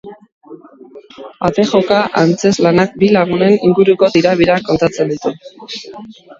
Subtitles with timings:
[1.47, 5.37] Ate joka antzezlanak bi lagunen inguruko tirabirak kontatzen ditu.